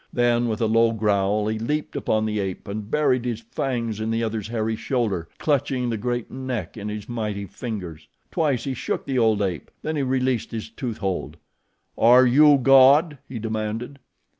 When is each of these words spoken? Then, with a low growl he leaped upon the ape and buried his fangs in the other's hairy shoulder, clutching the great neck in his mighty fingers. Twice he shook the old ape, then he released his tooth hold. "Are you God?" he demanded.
Then, 0.11 0.47
with 0.49 0.61
a 0.61 0.65
low 0.65 0.93
growl 0.93 1.47
he 1.47 1.59
leaped 1.59 1.95
upon 1.95 2.25
the 2.25 2.39
ape 2.39 2.67
and 2.67 2.89
buried 2.89 3.23
his 3.23 3.39
fangs 3.41 3.99
in 4.01 4.09
the 4.09 4.23
other's 4.23 4.47
hairy 4.47 4.75
shoulder, 4.75 5.29
clutching 5.37 5.91
the 5.91 5.95
great 5.97 6.31
neck 6.31 6.75
in 6.75 6.89
his 6.89 7.07
mighty 7.07 7.45
fingers. 7.45 8.07
Twice 8.31 8.63
he 8.63 8.73
shook 8.73 9.05
the 9.05 9.19
old 9.19 9.43
ape, 9.43 9.69
then 9.83 9.95
he 9.95 10.01
released 10.01 10.49
his 10.49 10.71
tooth 10.71 10.97
hold. 10.97 11.37
"Are 11.99 12.25
you 12.25 12.57
God?" 12.57 13.19
he 13.29 13.37
demanded. 13.37 13.99